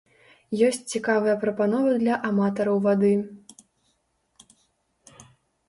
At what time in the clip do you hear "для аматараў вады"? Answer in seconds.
2.03-3.13